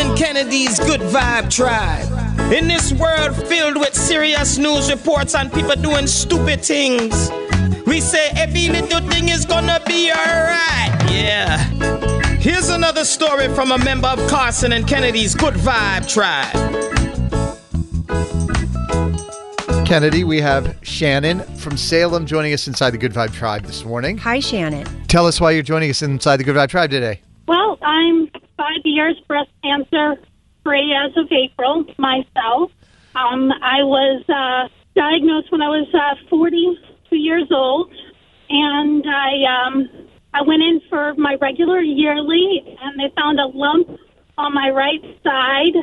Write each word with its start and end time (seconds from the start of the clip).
and 0.00 0.16
Kennedy's 0.16 0.78
Good 0.78 1.00
Vibe 1.00 1.50
Tribe. 1.50 2.52
In 2.52 2.66
this 2.66 2.92
world 2.94 3.36
filled 3.46 3.76
with 3.76 3.94
serious 3.94 4.56
news 4.56 4.90
reports 4.90 5.34
and 5.34 5.52
people 5.52 5.74
doing 5.76 6.06
stupid 6.06 6.64
things, 6.64 7.30
we 7.86 8.00
say 8.00 8.30
every 8.34 8.68
little 8.68 9.00
thing 9.10 9.28
is 9.28 9.44
gonna 9.44 9.78
be 9.86 10.10
alright. 10.10 10.90
Yeah. 11.10 11.58
Here's 12.38 12.70
another 12.70 13.04
story 13.04 13.48
from 13.54 13.72
a 13.72 13.78
member 13.78 14.08
of 14.08 14.18
Carson 14.30 14.72
and 14.72 14.86
Kennedy's 14.86 15.34
Good 15.34 15.54
Vibe 15.54 16.08
Tribe. 16.08 16.56
Kennedy, 19.86 20.24
we 20.24 20.40
have 20.40 20.78
Shannon 20.80 21.40
from 21.56 21.76
Salem 21.76 22.24
joining 22.24 22.54
us 22.54 22.66
inside 22.66 22.92
the 22.92 22.98
Good 22.98 23.12
Vibe 23.12 23.34
Tribe 23.34 23.64
this 23.64 23.84
morning. 23.84 24.16
Hi, 24.18 24.40
Shannon. 24.40 24.86
Tell 25.08 25.26
us 25.26 25.40
why 25.42 25.50
you're 25.50 25.62
joining 25.62 25.90
us 25.90 26.00
inside 26.00 26.38
the 26.38 26.44
Good 26.44 26.56
Vibe 26.56 26.68
Tribe 26.70 26.90
today. 26.90 27.20
Well, 27.46 27.76
I'm 27.82 28.30
five 28.60 28.82
years 28.84 29.18
breast 29.26 29.50
cancer 29.64 30.16
free 30.62 30.94
as 30.94 31.16
of 31.16 31.32
April 31.32 31.84
myself. 31.96 32.70
Um, 33.14 33.50
I 33.62 33.82
was 33.82 34.22
uh, 34.28 34.68
diagnosed 34.94 35.50
when 35.50 35.62
I 35.62 35.68
was 35.68 35.88
uh, 35.94 36.28
42 36.28 37.16
years 37.16 37.48
old, 37.50 37.90
and 38.50 39.04
I 39.08 39.30
um, 39.48 39.88
I 40.34 40.42
went 40.42 40.62
in 40.62 40.82
for 40.90 41.14
my 41.14 41.36
regular 41.40 41.80
yearly, 41.80 42.76
and 42.82 43.00
they 43.00 43.12
found 43.16 43.40
a 43.40 43.46
lump 43.46 43.88
on 44.36 44.52
my 44.52 44.68
right 44.68 45.02
side, 45.24 45.76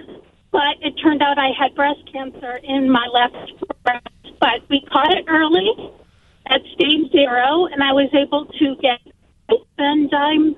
but 0.51 0.77
it 0.81 0.93
turned 1.01 1.23
out 1.23 1.39
I 1.39 1.49
had 1.57 1.73
breast 1.73 1.99
cancer 2.13 2.59
in 2.63 2.89
my 2.91 3.07
left 3.11 3.35
breast. 3.83 4.07
But 4.39 4.61
we 4.69 4.81
caught 4.81 5.11
it 5.17 5.25
early 5.27 5.91
at 6.45 6.61
stage 6.75 7.11
zero, 7.11 7.65
and 7.65 7.81
I 7.81 7.91
was 7.91 8.09
able 8.13 8.45
to 8.45 8.75
get, 8.75 8.99
and 9.79 10.13
I'm 10.13 10.55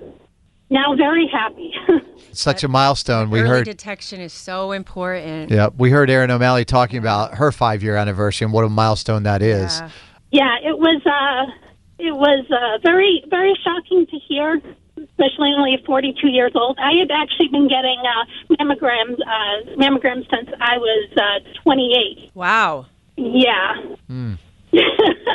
now 0.69 0.95
very 0.95 1.27
happy. 1.31 1.73
Such 2.31 2.63
a 2.63 2.67
milestone. 2.67 3.29
We 3.29 3.39
Early 3.41 3.49
heard. 3.49 3.65
detection 3.65 4.19
is 4.21 4.33
so 4.33 4.71
important. 4.71 5.51
Yeah, 5.51 5.69
we 5.77 5.89
heard 5.91 6.09
Erin 6.09 6.31
O'Malley 6.31 6.65
talking 6.65 6.97
about 6.99 7.35
her 7.35 7.51
five-year 7.51 7.95
anniversary 7.95 8.45
and 8.45 8.53
what 8.53 8.65
a 8.65 8.69
milestone 8.69 9.23
that 9.23 9.41
is. 9.41 9.79
Yeah. 9.79 9.89
Yeah, 10.31 10.69
it 10.69 10.77
was 10.77 11.01
uh 11.07 11.51
it 11.97 12.15
was 12.15 12.45
uh 12.51 12.77
very 12.83 13.23
very 13.29 13.53
shocking 13.63 14.05
to 14.05 14.17
hear, 14.19 14.61
especially 14.95 15.51
only 15.57 15.81
42 15.85 16.27
years 16.27 16.51
old. 16.53 16.77
I 16.79 16.91
had 16.99 17.09
actually 17.09 17.47
been 17.47 17.67
getting 17.67 17.97
uh 18.05 18.53
mammograms 18.55 19.17
uh 19.21 19.75
mammograms 19.75 20.29
since 20.29 20.49
I 20.61 20.77
was 20.77 21.09
uh 21.17 21.61
28. 21.63 22.31
Wow. 22.35 22.85
Yeah. 23.17 23.73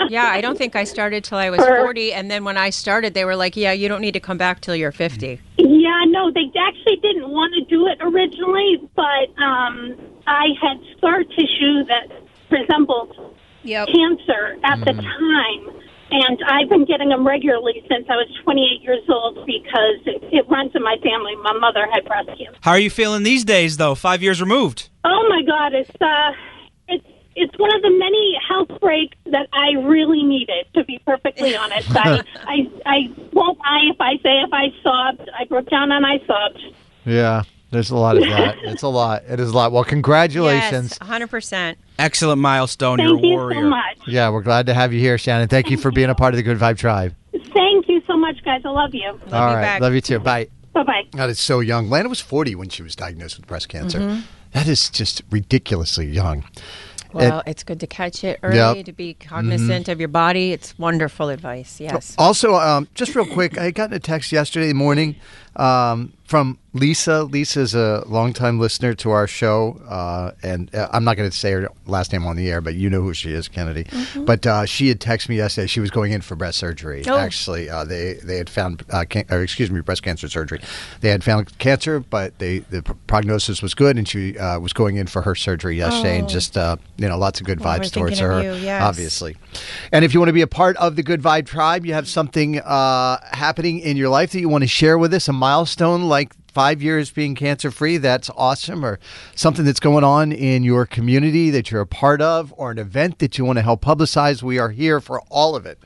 Yeah, 0.08 0.26
I 0.26 0.40
don't 0.40 0.56
think 0.56 0.76
I 0.76 0.84
started 0.84 1.24
till 1.24 1.38
I 1.38 1.50
was 1.50 1.58
40. 1.58 2.12
And 2.12 2.30
then 2.30 2.44
when 2.44 2.56
I 2.56 2.70
started, 2.70 3.14
they 3.14 3.24
were 3.24 3.34
like, 3.34 3.56
yeah, 3.56 3.72
you 3.72 3.88
don't 3.88 4.00
need 4.00 4.12
to 4.12 4.20
come 4.20 4.38
back 4.38 4.60
till 4.60 4.76
you're 4.76 4.92
50. 4.92 5.40
Yeah, 5.84 6.00
no, 6.08 6.32
they 6.32 6.48
actually 6.56 6.96
didn't 7.04 7.28
want 7.28 7.52
to 7.60 7.62
do 7.68 7.86
it 7.86 7.98
originally, 8.00 8.80
but 8.96 9.28
um 9.36 10.00
I 10.26 10.56
had 10.56 10.80
scar 10.96 11.22
tissue 11.22 11.84
that 11.92 12.08
resembled 12.50 13.12
Yep. 13.64 13.88
cancer 13.88 14.56
at 14.62 14.78
the 14.80 14.92
time. 14.92 15.80
And 16.10 16.38
I've 16.46 16.68
been 16.68 16.84
getting 16.84 17.08
them 17.08 17.26
regularly 17.26 17.82
since 17.88 18.06
I 18.08 18.16
was 18.16 18.28
28 18.44 18.82
years 18.82 19.02
old 19.08 19.46
because 19.46 20.00
it, 20.04 20.22
it 20.32 20.48
runs 20.48 20.70
in 20.74 20.82
my 20.82 20.96
family. 21.02 21.34
My 21.42 21.54
mother 21.58 21.86
had 21.90 22.04
breast 22.04 22.28
cancer. 22.28 22.58
How 22.60 22.72
are 22.72 22.78
you 22.78 22.90
feeling 22.90 23.22
these 23.22 23.42
days, 23.44 23.78
though? 23.78 23.94
Five 23.94 24.22
years 24.22 24.40
removed. 24.40 24.90
Oh 25.04 25.26
my 25.28 25.42
God, 25.42 25.72
it's 25.72 25.90
uh, 26.00 26.32
it's 27.36 27.50
it's 27.50 27.58
one 27.58 27.74
of 27.74 27.82
the 27.82 27.90
many 27.90 28.38
health 28.48 28.80
breaks 28.80 29.16
that 29.26 29.48
I 29.52 29.72
really 29.80 30.22
needed. 30.22 30.66
To 30.74 30.84
be 30.84 31.00
perfectly 31.06 31.56
honest, 31.64 31.88
I 31.94 32.22
I 32.36 32.70
I 32.86 32.98
won't 33.32 33.58
lie 33.58 33.90
if 33.92 34.00
I 34.00 34.16
say 34.22 34.40
if 34.40 34.52
I 34.52 34.66
sobbed, 34.82 35.28
I 35.38 35.44
broke 35.44 35.68
down 35.70 35.92
and 35.92 36.04
I 36.04 36.18
sobbed. 36.26 36.60
Yeah, 37.04 37.42
there's 37.70 37.90
a 37.90 37.96
lot 37.96 38.16
of 38.16 38.22
that. 38.24 38.56
it's 38.62 38.82
a 38.82 38.88
lot. 38.88 39.24
It 39.28 39.40
is 39.40 39.50
a 39.50 39.54
lot. 39.54 39.72
Well, 39.72 39.84
congratulations. 39.84 40.98
Yes, 41.00 41.08
100%. 41.08 41.76
Excellent 41.98 42.40
milestone. 42.40 42.98
Thank 42.98 43.08
You're 43.08 43.18
a 43.18 43.22
you 43.22 43.28
warrior. 43.36 43.60
so 43.62 43.68
much. 43.68 43.98
Yeah, 44.06 44.30
we're 44.30 44.42
glad 44.42 44.66
to 44.66 44.74
have 44.74 44.92
you 44.92 45.00
here, 45.00 45.18
Shannon. 45.18 45.48
Thank 45.48 45.70
you 45.70 45.76
for 45.76 45.90
being 45.90 46.08
a 46.10 46.14
part 46.14 46.34
of 46.34 46.36
the 46.38 46.42
Good 46.42 46.58
Vibe 46.58 46.78
Tribe. 46.78 47.14
Thank 47.32 47.88
you 47.88 48.00
so 48.06 48.16
much, 48.16 48.42
guys. 48.44 48.62
I 48.64 48.70
love 48.70 48.94
you. 48.94 49.06
All 49.08 49.16
you 49.16 49.30
right, 49.32 49.62
back. 49.62 49.80
love 49.80 49.94
you 49.94 50.00
too. 50.00 50.18
Bye. 50.18 50.48
Bye 50.72 50.82
bye. 50.82 51.02
That 51.12 51.30
is 51.30 51.38
so 51.38 51.60
young. 51.60 51.88
Lana 51.88 52.08
was 52.08 52.20
40 52.20 52.54
when 52.56 52.68
she 52.68 52.82
was 52.82 52.96
diagnosed 52.96 53.36
with 53.36 53.46
breast 53.46 53.68
cancer. 53.68 53.98
Mm-hmm. 54.00 54.20
That 54.52 54.66
is 54.66 54.88
just 54.88 55.22
ridiculously 55.30 56.06
young. 56.06 56.44
Well, 57.14 57.42
it's 57.46 57.62
good 57.62 57.80
to 57.80 57.86
catch 57.86 58.24
it 58.24 58.38
early, 58.42 58.56
Yep. 58.56 58.86
to 58.86 58.92
be 58.92 59.14
cognizant 59.14 59.88
of 59.88 59.98
your 60.00 60.08
body. 60.08 60.52
It's 60.52 60.78
wonderful 60.78 61.28
advice. 61.28 61.80
Yes. 61.80 62.14
Also, 62.18 62.54
um, 62.56 62.88
just 62.94 63.14
real 63.14 63.26
quick, 63.26 63.56
I 63.58 63.70
got 63.70 63.92
a 63.92 63.98
text 64.00 64.32
yesterday 64.32 64.72
morning 64.72 65.16
um, 65.56 66.12
from 66.24 66.58
Lisa. 66.72 67.22
Lisa's 67.24 67.74
a 67.74 68.02
longtime 68.06 68.58
listener 68.58 68.94
to 68.94 69.10
our 69.10 69.26
show, 69.26 69.80
uh, 69.88 70.32
and 70.42 70.74
uh, 70.74 70.88
I'm 70.92 71.04
not 71.04 71.16
going 71.16 71.30
to 71.30 71.36
say 71.36 71.52
her 71.52 71.68
last 71.86 72.12
name 72.12 72.26
on 72.26 72.36
the 72.36 72.50
air, 72.50 72.60
but 72.60 72.74
you 72.74 72.88
know 72.90 73.02
who 73.02 73.14
she 73.14 73.32
is, 73.32 73.46
Kennedy. 73.46 73.86
But 74.16 74.46
uh, 74.46 74.64
she 74.64 74.88
had 74.88 75.00
texted 75.00 75.28
me 75.28 75.36
yesterday. 75.36 75.66
She 75.66 75.80
was 75.80 75.90
going 75.90 76.12
in 76.12 76.22
for 76.22 76.34
breast 76.34 76.58
surgery. 76.58 77.04
Oh. 77.06 77.16
Actually, 77.16 77.68
uh, 77.70 77.84
they 77.84 78.14
they 78.14 78.38
had 78.38 78.48
found, 78.50 78.82
uh, 78.90 79.04
can- 79.08 79.26
or 79.30 79.42
excuse 79.42 79.70
me, 79.70 79.80
breast 79.82 80.02
cancer 80.02 80.28
surgery. 80.28 80.60
They 81.00 81.10
had 81.10 81.22
found 81.22 81.56
cancer, 81.58 82.00
but 82.00 82.38
they 82.38 82.60
the 82.60 82.82
prognosis 83.06 83.62
was 83.62 83.74
good, 83.74 83.96
and 83.98 84.08
she 84.08 84.36
uh, 84.38 84.58
was 84.58 84.72
going 84.72 84.96
in 84.96 85.06
for 85.06 85.22
her 85.22 85.34
surgery 85.34 85.76
yesterday. 85.76 86.18
And 86.18 86.28
just 86.28 86.56
uh, 86.56 86.76
you 86.96 87.08
know, 87.08 87.18
lots 87.18 87.40
of 87.40 87.46
good 87.46 87.60
Well, 87.60 87.78
vibes 87.78 87.92
towards 87.92 88.18
her. 88.18 88.42
you, 88.42 88.54
yes. 88.54 88.82
Obviously. 88.82 89.36
And 89.92 90.04
if 90.04 90.14
you 90.14 90.20
want 90.20 90.28
to 90.30 90.34
be 90.34 90.40
a 90.42 90.46
part 90.46 90.76
of 90.78 90.96
the 90.96 91.02
Good 91.02 91.22
Vibe 91.22 91.46
Tribe, 91.46 91.86
you 91.86 91.92
have 91.94 92.08
something 92.08 92.58
uh, 92.60 93.18
happening 93.32 93.78
in 93.80 93.96
your 93.96 94.08
life 94.08 94.32
that 94.32 94.40
you 94.40 94.48
want 94.48 94.62
to 94.62 94.68
share 94.68 94.98
with 94.98 95.12
us, 95.14 95.28
a 95.28 95.32
milestone 95.32 96.02
like 96.02 96.23
five 96.54 96.80
years 96.80 97.10
being 97.10 97.34
cancer 97.34 97.70
free, 97.70 97.98
that's 97.98 98.30
awesome, 98.36 98.84
or 98.84 99.00
something 99.34 99.64
that's 99.64 99.80
going 99.80 100.04
on 100.04 100.30
in 100.30 100.62
your 100.62 100.86
community 100.86 101.50
that 101.50 101.70
you're 101.70 101.80
a 101.80 101.86
part 101.86 102.22
of, 102.22 102.54
or 102.56 102.70
an 102.70 102.78
event 102.78 103.18
that 103.18 103.36
you 103.36 103.44
want 103.44 103.58
to 103.58 103.62
help 103.62 103.82
publicize, 103.82 104.42
we 104.42 104.58
are 104.58 104.70
here 104.70 105.00
for 105.00 105.20
all 105.28 105.56
of 105.56 105.66
it. 105.66 105.80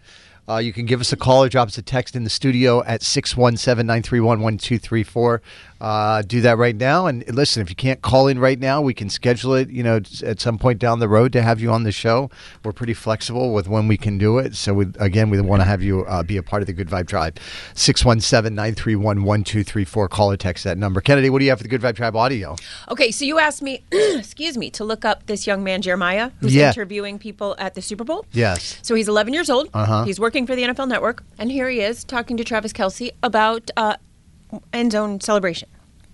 Uh, 0.48 0.56
you 0.56 0.72
can 0.72 0.86
give 0.86 1.00
us 1.00 1.12
a 1.12 1.16
call 1.16 1.44
or 1.44 1.48
drop 1.48 1.68
us 1.68 1.76
a 1.76 1.82
text 1.82 2.16
in 2.16 2.24
the 2.24 2.30
studio 2.30 2.82
at 2.84 3.02
617 3.02 3.86
931 3.86 4.40
1234. 4.40 5.42
Uh, 5.80 6.22
Do 6.22 6.40
that 6.40 6.56
right 6.58 6.74
now. 6.74 7.06
And 7.06 7.22
listen, 7.32 7.62
if 7.62 7.68
you 7.70 7.76
can't 7.76 8.00
call 8.02 8.26
in 8.28 8.38
right 8.38 8.58
now, 8.58 8.80
we 8.80 8.94
can 8.94 9.08
schedule 9.10 9.54
it, 9.54 9.68
you 9.70 9.82
know, 9.82 10.00
at 10.24 10.40
some 10.40 10.58
point 10.58 10.78
down 10.80 10.98
the 10.98 11.08
road 11.08 11.32
to 11.34 11.42
have 11.42 11.60
you 11.60 11.70
on 11.70 11.84
the 11.84 11.92
show. 11.92 12.30
We're 12.64 12.72
pretty 12.72 12.94
flexible 12.94 13.52
with 13.52 13.68
when 13.68 13.86
we 13.88 13.96
can 13.96 14.18
do 14.18 14.38
it. 14.38 14.56
So, 14.56 14.74
we, 14.74 14.86
again, 14.98 15.30
we 15.30 15.40
want 15.40 15.60
to 15.60 15.64
have 15.66 15.82
you 15.82 16.04
uh, 16.06 16.22
be 16.24 16.36
a 16.36 16.42
part 16.42 16.62
of 16.62 16.66
the 16.66 16.72
Good 16.72 16.88
Vibe 16.88 17.06
Tribe. 17.08 17.38
617 17.74 18.54
931 18.54 19.22
1234. 19.24 20.08
Call 20.08 20.32
or 20.32 20.36
text 20.36 20.64
that 20.64 20.78
number. 20.78 21.00
Kennedy, 21.00 21.30
what 21.30 21.38
do 21.38 21.44
you 21.44 21.50
have 21.50 21.58
for 21.58 21.62
the 21.64 21.68
Good 21.68 21.80
Vibe 21.82 21.94
Tribe 21.96 22.16
audio? 22.16 22.56
Okay, 22.90 23.10
so 23.12 23.24
you 23.24 23.38
asked 23.38 23.62
me, 23.62 23.82
excuse 23.92 24.56
me, 24.58 24.70
to 24.70 24.82
look 24.84 25.04
up 25.04 25.26
this 25.26 25.46
young 25.46 25.62
man, 25.62 25.82
Jeremiah, 25.82 26.30
who's 26.40 26.54
Yeah. 26.54 26.68
interviewing 26.70 27.18
people 27.20 27.54
at 27.58 27.74
the 27.74 27.82
Super 27.82 28.02
Bowl. 28.02 28.24
Yes. 28.32 28.78
So 28.82 28.94
he's 28.96 29.08
11 29.08 29.32
years 29.32 29.48
old. 29.50 29.68
Uh-huh. 29.74 30.02
He's 30.04 30.18
working 30.18 30.37
for 30.46 30.56
the 30.56 30.62
NFL 30.62 30.88
Network, 30.88 31.24
and 31.38 31.50
here 31.50 31.68
he 31.68 31.80
is 31.80 32.04
talking 32.04 32.36
to 32.36 32.44
Travis 32.44 32.72
Kelce 32.72 33.10
about 33.22 33.70
uh, 33.76 33.96
end 34.72 34.92
zone 34.92 35.20
celebration. 35.20 35.68